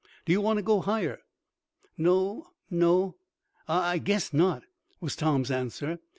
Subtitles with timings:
[0.25, 1.19] "Do you want to go higher?"
[1.95, 3.17] "No no
[3.67, 4.63] I I guess not,"
[4.99, 5.99] was Tom's answer.